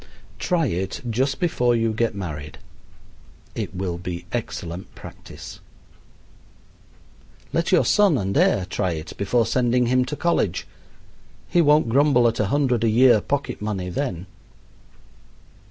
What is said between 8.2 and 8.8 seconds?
heir